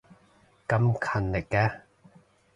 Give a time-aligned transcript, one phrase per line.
[0.67, 1.81] 咁勤力嘅